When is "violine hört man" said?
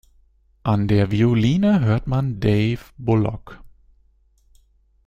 1.11-2.39